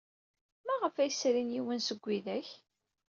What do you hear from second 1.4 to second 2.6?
yiwen seg widak?